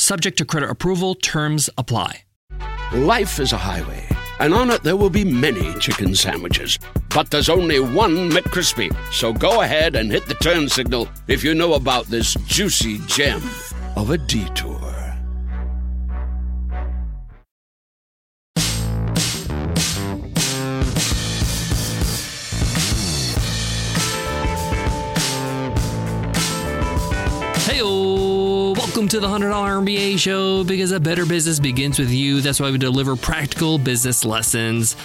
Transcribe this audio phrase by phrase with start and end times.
[0.00, 2.22] Subject to credit approval, terms apply.
[2.92, 4.06] Life is a highway,
[4.38, 6.78] and on it there will be many chicken sandwiches.
[7.14, 8.94] But there's only one McCrispy.
[9.12, 13.42] So go ahead and hit the turn signal if you know about this juicy gem
[13.96, 14.87] of a detour.
[29.08, 32.42] To the $100 MBA show because a better business begins with you.
[32.42, 34.96] That's why we deliver practical business lessons.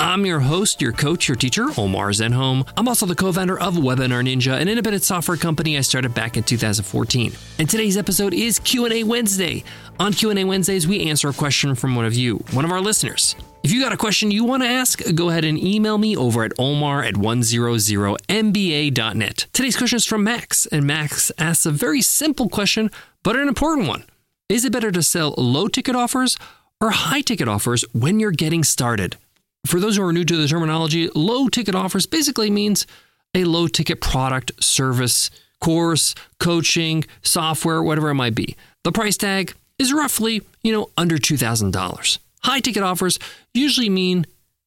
[0.00, 2.66] I'm your host, your coach, your teacher, Omar Zenhom.
[2.74, 6.42] I'm also the co-founder of Webinar Ninja, an independent software company I started back in
[6.42, 7.34] 2014.
[7.58, 9.62] And today's episode is Q&A Wednesday.
[9.98, 13.36] On Q&A Wednesdays, we answer a question from one of you, one of our listeners.
[13.62, 16.44] If you got a question you want to ask, go ahead and email me over
[16.44, 19.46] at omar at 100mba.net.
[19.52, 22.90] Today's question is from Max, and Max asks a very simple question,
[23.22, 24.04] but an important one.
[24.48, 26.38] Is it better to sell low ticket offers
[26.80, 29.18] or high ticket offers when you're getting started?
[29.66, 32.86] For those who are new to the terminology, low ticket offers basically means
[33.34, 35.30] a low ticket product, service,
[35.60, 38.56] course, coaching, software, whatever it might be.
[38.84, 42.18] The price tag is roughly, you know, under $2,000.
[42.42, 43.18] High ticket offers
[43.52, 44.26] usually mean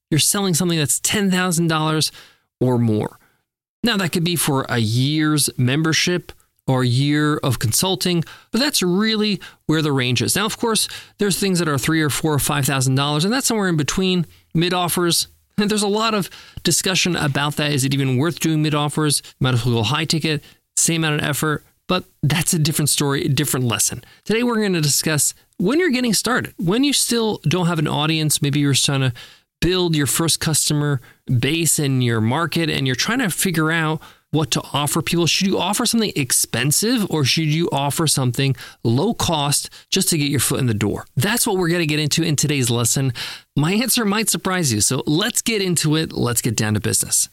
[0.10, 2.12] you're selling something that's $10,000
[2.60, 3.20] or more.
[3.84, 6.32] Now, that could be for a year's membership
[6.68, 10.36] or year of consulting, but that's really where the range is.
[10.36, 13.34] Now, of course, there's things that are three or four or five thousand dollars, and
[13.34, 15.28] that's somewhere in between mid offers.
[15.58, 16.30] And there's a lot of
[16.64, 17.72] discussion about that.
[17.72, 19.22] Is it even worth doing mid offers?
[19.40, 20.44] Might as well go high ticket,
[20.76, 24.04] same amount of effort, but that's a different story, a different lesson.
[24.24, 27.88] Today, we're going to discuss when you're getting started, when you still don't have an
[27.88, 29.14] audience, maybe you're trying to
[29.62, 31.00] build your first customer
[31.40, 34.02] base in your market and you're trying to figure out
[34.34, 35.28] what to offer people.
[35.28, 40.30] Should you offer something expensive or should you offer something low cost just to get
[40.30, 41.06] your foot in the door?
[41.16, 43.14] That's what we're going to get into in today's lesson.
[43.56, 44.82] My answer might surprise you.
[44.82, 46.12] So let's get into it.
[46.12, 47.30] Let's get down to business.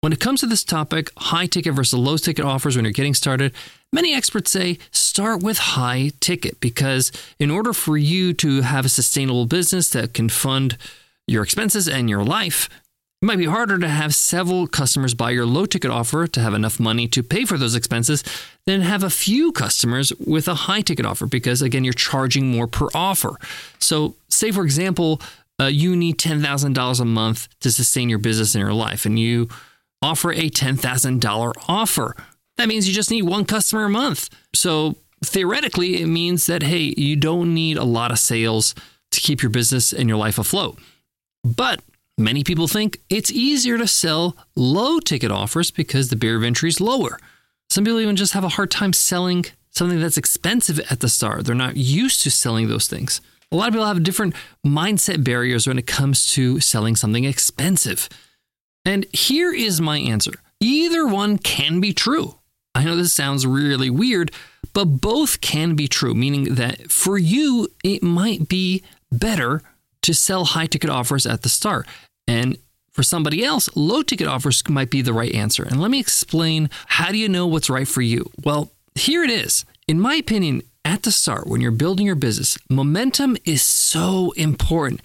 [0.00, 3.14] When it comes to this topic, high ticket versus low ticket offers when you're getting
[3.14, 3.52] started,
[3.92, 8.88] many experts say start with high ticket because in order for you to have a
[8.88, 10.78] sustainable business that can fund
[11.26, 12.68] your expenses and your life,
[13.22, 16.54] it might be harder to have several customers buy your low ticket offer to have
[16.54, 18.24] enough money to pay for those expenses
[18.64, 22.66] than have a few customers with a high ticket offer because, again, you're charging more
[22.66, 23.32] per offer.
[23.78, 25.20] So, say, for example,
[25.60, 29.48] uh, you need $10,000 a month to sustain your business and your life, and you
[30.00, 32.16] offer a $10,000 offer.
[32.56, 34.30] That means you just need one customer a month.
[34.54, 38.74] So, theoretically, it means that, hey, you don't need a lot of sales
[39.10, 40.78] to keep your business and your life afloat.
[41.44, 41.80] But
[42.20, 46.68] Many people think it's easier to sell low ticket offers because the barrier of entry
[46.68, 47.18] is lower.
[47.70, 51.46] Some people even just have a hard time selling something that's expensive at the start.
[51.46, 53.22] They're not used to selling those things.
[53.50, 58.06] A lot of people have different mindset barriers when it comes to selling something expensive.
[58.84, 62.34] And here is my answer either one can be true.
[62.74, 64.30] I know this sounds really weird,
[64.74, 69.62] but both can be true, meaning that for you, it might be better
[70.02, 71.86] to sell high ticket offers at the start.
[72.30, 72.56] And
[72.92, 75.64] for somebody else, low ticket offers might be the right answer.
[75.64, 78.30] And let me explain how do you know what's right for you?
[78.44, 79.64] Well, here it is.
[79.88, 85.00] In my opinion, at the start, when you're building your business, momentum is so important.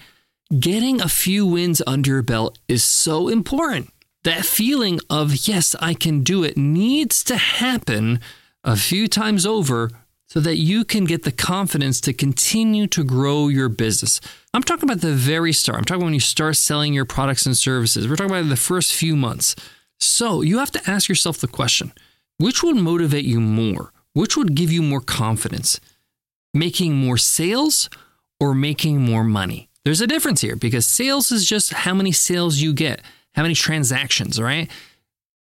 [0.60, 3.90] Getting a few wins under your belt is so important.
[4.24, 8.20] That feeling of, yes, I can do it, needs to happen
[8.64, 9.90] a few times over
[10.28, 14.20] so that you can get the confidence to continue to grow your business.
[14.54, 15.78] I'm talking about the very start.
[15.78, 18.08] I'm talking when you start selling your products and services.
[18.08, 19.56] We're talking about the first few months.
[20.00, 21.94] So you have to ask yourself the question
[22.38, 23.94] which would motivate you more?
[24.14, 25.80] Which would give you more confidence?
[26.54, 27.90] Making more sales
[28.40, 29.70] or making more money?
[29.86, 33.02] There's a difference here because sales is just how many sales you get,
[33.36, 34.70] how many transactions, right?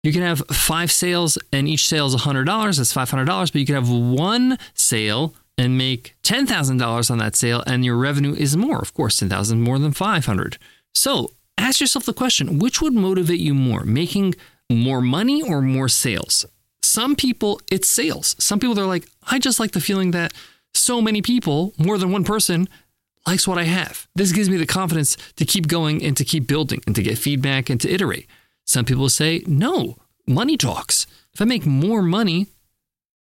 [0.02, 2.44] You can have five sales and each sale is $100.
[2.76, 3.26] That's $500.
[3.26, 8.34] But you can have one sale and make $10,000 on that sale and your revenue
[8.34, 8.78] is more.
[8.78, 10.58] Of course, 10,000 more than 500.
[10.94, 14.34] So ask yourself the question, which would motivate you more, making
[14.70, 16.46] more money or more sales?
[16.82, 18.36] Some people, it's sales.
[18.38, 20.32] Some people, they're like, I just like the feeling that
[20.72, 22.68] so many people, more than one person,
[23.26, 24.06] likes what I have.
[24.14, 27.18] This gives me the confidence to keep going and to keep building and to get
[27.18, 28.26] feedback and to iterate.
[28.66, 29.96] Some people say, no,
[30.26, 31.06] money talks.
[31.32, 32.48] If I make more money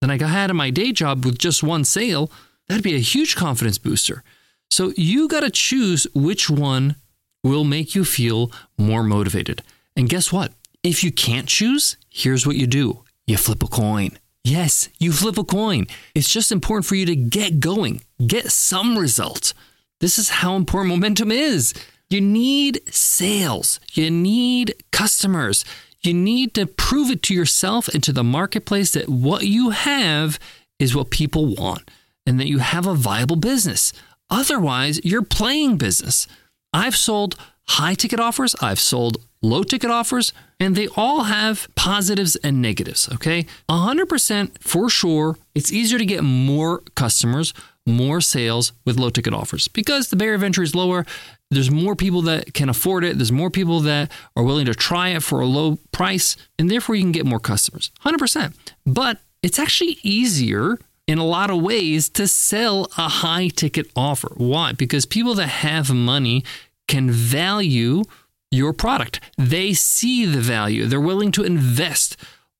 [0.00, 2.30] than I had in my day job with just one sale,
[2.68, 4.22] that'd be a huge confidence booster.
[4.70, 6.96] So you got to choose which one
[7.42, 9.62] will make you feel more motivated.
[9.96, 10.52] And guess what?
[10.82, 14.18] If you can't choose, here's what you do you flip a coin.
[14.42, 15.86] Yes, you flip a coin.
[16.14, 19.54] It's just important for you to get going, get some results.
[20.00, 21.72] This is how important momentum is.
[22.10, 25.64] You need sales, you need customers.
[26.02, 30.38] You need to prove it to yourself and to the marketplace that what you have
[30.78, 31.90] is what people want
[32.26, 33.92] and that you have a viable business.
[34.28, 36.26] Otherwise, you're playing business.
[36.74, 37.36] I've sold
[37.68, 43.08] high ticket offers, I've sold low ticket offers, and they all have positives and negatives.
[43.12, 43.46] Okay.
[43.68, 47.54] 100% for sure, it's easier to get more customers,
[47.86, 51.04] more sales with low ticket offers because the barrier of entry is lower.
[51.50, 53.18] There's more people that can afford it.
[53.18, 56.94] There's more people that are willing to try it for a low price, and therefore
[56.94, 57.90] you can get more customers.
[58.04, 58.54] 100%.
[58.86, 64.32] But it's actually easier in a lot of ways to sell a high ticket offer.
[64.36, 64.72] Why?
[64.72, 66.44] Because people that have money
[66.88, 68.02] can value
[68.50, 69.20] your product.
[69.36, 72.16] They see the value, they're willing to invest.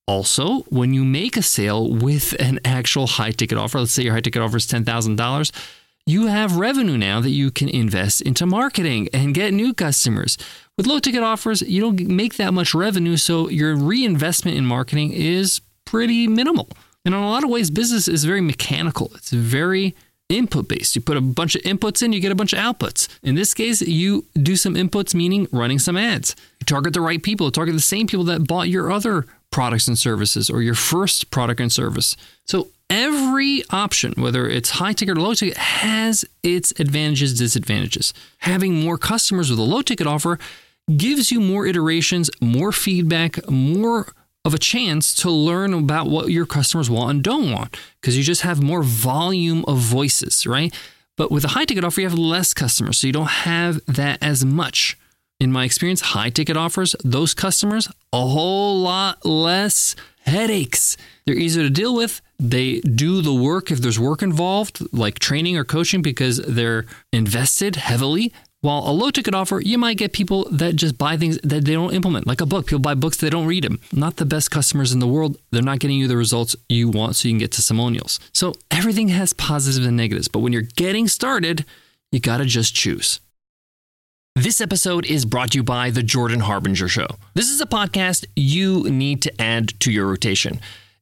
[0.07, 4.13] Also, when you make a sale with an actual high ticket offer, let's say your
[4.13, 5.53] high ticket offer is $10,000,
[6.06, 10.37] you have revenue now that you can invest into marketing and get new customers.
[10.77, 15.12] With low ticket offers, you don't make that much revenue, so your reinvestment in marketing
[15.12, 16.69] is pretty minimal.
[17.05, 19.12] And in a lot of ways, business is very mechanical.
[19.15, 19.95] It's very
[20.29, 20.97] input based.
[20.97, 23.09] You put a bunch of inputs in, you get a bunch of outputs.
[23.23, 26.35] In this case, you do some inputs, meaning running some ads.
[26.61, 29.99] You target the right people, target the same people that bought your other products and
[29.99, 32.17] services or your first product and service.
[32.45, 38.15] So every option, whether it's high ticket or low ticket, has its advantages, disadvantages.
[38.39, 40.39] Having more customers with a low ticket offer
[40.97, 44.13] gives you more iterations, more feedback, more
[44.45, 48.23] of a chance to learn about what your customers want and don't want because you
[48.23, 50.75] just have more volume of voices, right?
[51.17, 54.23] But with a high ticket offer, you have less customers, so you don't have that
[54.23, 54.99] as much.
[55.41, 60.97] In my experience, high ticket offers, those customers, a whole lot less headaches.
[61.25, 62.21] They're easier to deal with.
[62.39, 67.77] They do the work if there's work involved, like training or coaching, because they're invested
[67.77, 68.33] heavily.
[68.61, 71.75] While a low ticket offer, you might get people that just buy things that they
[71.75, 72.67] don't implement, like a book.
[72.67, 73.79] People buy books, they don't read them.
[73.93, 75.37] Not the best customers in the world.
[75.51, 78.19] They're not getting you the results you want so you can get testimonials.
[78.33, 80.29] So everything has positives and negatives.
[80.29, 81.67] But when you're getting started,
[82.11, 83.21] you got to just choose.
[84.35, 87.07] This episode is brought to you by The Jordan Harbinger Show.
[87.35, 90.59] This is a podcast you need to add to your rotation.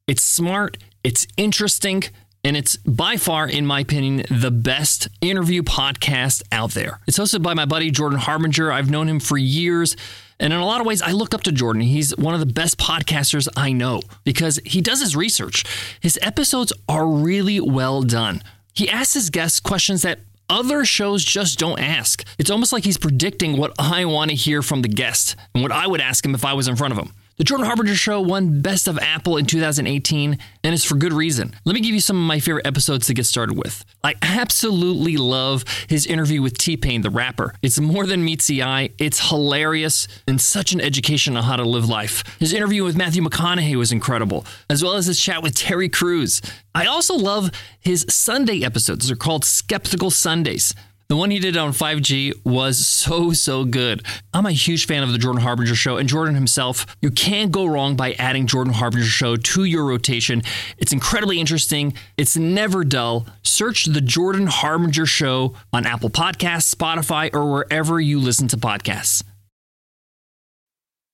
[0.09, 2.05] It's smart, it's interesting,
[2.45, 7.01] and it's by far, in my opinion, the best interview podcast out there.
[7.07, 8.73] It's hosted by my buddy Jordan Harbinger.
[8.73, 9.97] I've known him for years.
[10.41, 11.83] And in a lot of ways, I look up to Jordan.
[11.83, 15.65] He's one of the best podcasters I know because he does his research.
[16.01, 18.43] His episodes are really well done.
[18.75, 20.21] He asks his guests questions that
[20.51, 22.25] other shows just don't ask.
[22.39, 25.73] It's almost like he's predicting what I want to hear from the guest and what
[25.73, 27.13] I would ask him if I was in front of him.
[27.39, 31.55] The Jordan Harbinger Show won Best of Apple in 2018, and it's for good reason.
[31.65, 33.87] Let me give you some of my favorite episodes to get started with.
[34.05, 37.55] I absolutely love his interview with T Pain, the rapper.
[37.63, 41.65] It's more than meets the eye, it's hilarious and such an education on how to
[41.65, 42.23] live life.
[42.39, 46.43] His interview with Matthew McConaughey was incredible, as well as his chat with Terry Crews.
[46.75, 49.07] I also love his Sunday episodes.
[49.07, 50.75] They're called Skeptical Sundays.
[51.13, 54.03] The one he did on 5G was so, so good.
[54.33, 56.87] I'm a huge fan of the Jordan Harbinger show and Jordan himself.
[57.03, 60.41] You can't go wrong by adding Jordan Harbinger show to your rotation.
[60.79, 61.93] It's incredibly interesting.
[62.17, 63.27] It's never dull.
[63.43, 69.23] Search the Jordan Harbinger show on Apple Podcasts, Spotify, or wherever you listen to podcasts.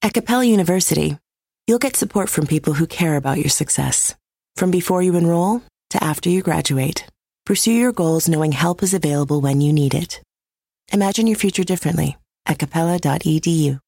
[0.01, 1.19] At Capella University,
[1.67, 4.15] you'll get support from people who care about your success.
[4.55, 7.05] From before you enroll to after you graduate.
[7.49, 10.21] Pursue your goals knowing help is available when you need it.
[10.93, 13.81] Imagine your future differently at capella.edu.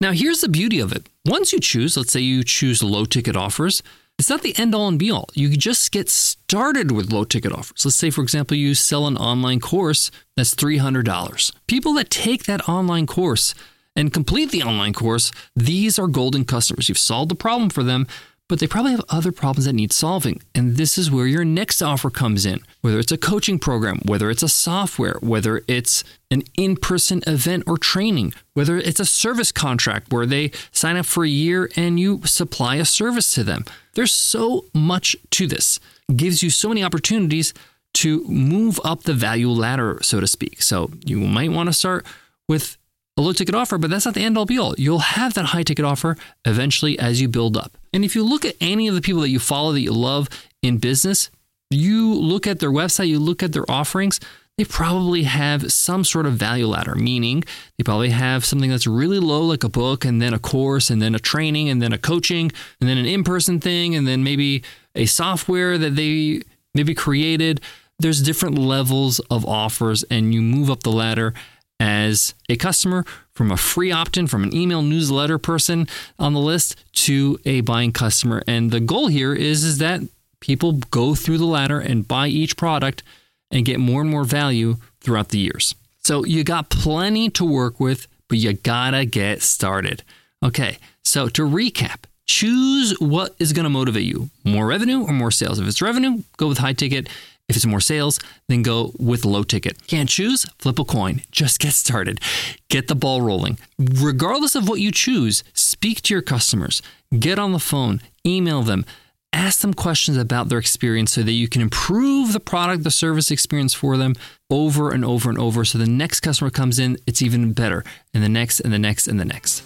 [0.00, 1.10] Now, here's the beauty of it.
[1.26, 3.82] Once you choose, let's say you choose low ticket offers,
[4.18, 5.28] it's not the end all and be all.
[5.34, 7.84] You just get started with low ticket offers.
[7.84, 11.52] Let's say, for example, you sell an online course that's $300.
[11.66, 13.54] People that take that online course
[13.94, 16.88] and complete the online course, these are golden customers.
[16.88, 18.06] You've solved the problem for them
[18.48, 20.40] but they probably have other problems that need solving.
[20.54, 24.30] And this is where your next offer comes in, whether it's a coaching program, whether
[24.30, 29.50] it's a software, whether it's an in person event or training, whether it's a service
[29.52, 33.64] contract where they sign up for a year and you supply a service to them.
[33.94, 35.80] There's so much to this.
[36.08, 37.52] It gives you so many opportunities
[37.94, 40.60] to move up the value ladder, so to speak.
[40.62, 42.04] So you might want to start
[42.48, 42.76] with
[43.16, 44.74] a low ticket offer, but that's not the end all be all.
[44.76, 47.76] You'll have that high ticket offer eventually as you build up.
[47.92, 50.28] And if you look at any of the people that you follow that you love
[50.62, 51.30] in business,
[51.70, 54.20] you look at their website, you look at their offerings,
[54.58, 57.44] they probably have some sort of value ladder, meaning
[57.76, 61.02] they probably have something that's really low, like a book, and then a course, and
[61.02, 64.24] then a training, and then a coaching, and then an in person thing, and then
[64.24, 64.62] maybe
[64.94, 66.40] a software that they
[66.74, 67.60] maybe created.
[67.98, 71.34] There's different levels of offers, and you move up the ladder
[71.78, 73.04] as a customer
[73.34, 75.86] from a free opt in from an email newsletter person
[76.18, 78.42] on the list to a buying customer.
[78.46, 80.00] And the goal here is, is that
[80.40, 83.02] people go through the ladder and buy each product
[83.50, 85.74] and get more and more value throughout the years.
[85.98, 90.02] So you got plenty to work with, but you gotta get started.
[90.42, 95.58] Okay, so to recap, choose what is gonna motivate you more revenue or more sales.
[95.58, 97.08] If it's revenue, go with high ticket.
[97.48, 99.86] If it's more sales, then go with low ticket.
[99.86, 100.46] Can't choose?
[100.58, 101.22] Flip a coin.
[101.30, 102.20] Just get started.
[102.68, 103.58] Get the ball rolling.
[103.78, 106.82] Regardless of what you choose, speak to your customers.
[107.16, 108.84] Get on the phone, email them,
[109.32, 113.30] ask them questions about their experience so that you can improve the product, the service
[113.30, 114.14] experience for them
[114.50, 115.64] over and over and over.
[115.64, 117.84] So the next customer comes in, it's even better.
[118.12, 119.62] And the next, and the next, and the next.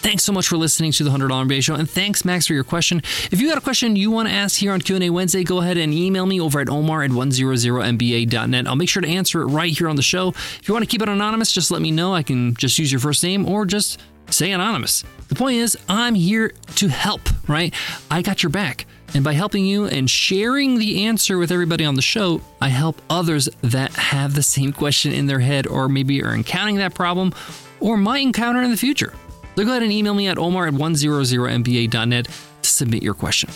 [0.00, 2.62] Thanks so much for listening to the $100 MBA show and thanks Max for your
[2.62, 3.02] question.
[3.32, 5.76] If you got a question you want to ask here on Q&A Wednesday, go ahead
[5.76, 8.68] and email me over at omar at 100mba.net.
[8.68, 10.28] I'll make sure to answer it right here on the show.
[10.28, 12.14] If you want to keep it anonymous, just let me know.
[12.14, 14.00] I can just use your first name or just
[14.30, 15.02] say anonymous.
[15.28, 17.74] The point is, I'm here to help, right?
[18.08, 18.86] I got your back.
[19.14, 23.02] And by helping you and sharing the answer with everybody on the show, I help
[23.10, 27.32] others that have the same question in their head or maybe are encountering that problem
[27.80, 29.12] or might encounter in the future.
[29.58, 32.28] So go ahead and email me at omar at 100mba.net
[32.62, 33.50] to submit your question.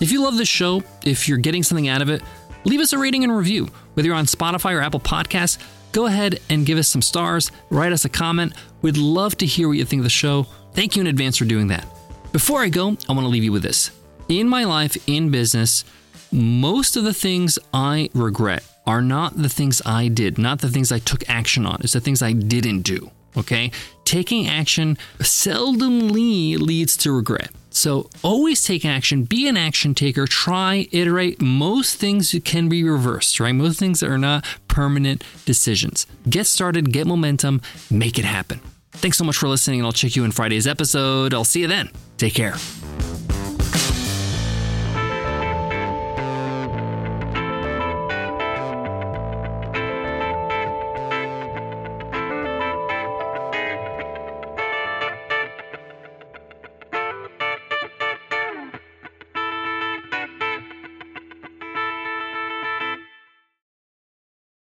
[0.00, 2.22] If you love this show, if you're getting something out of it,
[2.64, 3.68] leave us a rating and review.
[3.92, 5.58] Whether you're on Spotify or Apple Podcasts,
[5.92, 8.54] go ahead and give us some stars, write us a comment.
[8.80, 10.44] We'd love to hear what you think of the show.
[10.72, 11.86] Thank you in advance for doing that.
[12.32, 13.90] Before I go, I want to leave you with this.
[14.30, 15.84] In my life, in business,
[16.32, 20.90] most of the things I regret are not the things I did, not the things
[20.90, 21.82] I took action on.
[21.82, 23.10] It's the things I didn't do.
[23.36, 23.70] Okay?
[24.04, 27.50] Taking action seldomly leads to regret.
[27.70, 31.42] So always take action, be an action taker, try, iterate.
[31.42, 33.52] Most things can be reversed, right?
[33.52, 36.06] Most things are not permanent decisions.
[36.28, 37.60] Get started, get momentum,
[37.90, 38.60] make it happen.
[38.92, 41.34] Thanks so much for listening, and I'll check you in Friday's episode.
[41.34, 41.90] I'll see you then.
[42.16, 42.54] Take care.